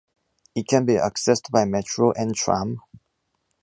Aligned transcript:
It 0.55 0.67
can 0.67 0.87
be 0.87 0.93
accessed 0.95 1.51
by 1.51 1.65
metro 1.65 2.11
and 2.13 2.33
tram. 2.35 2.81